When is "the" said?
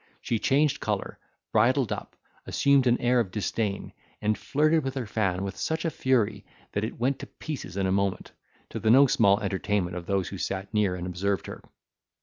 8.79-8.89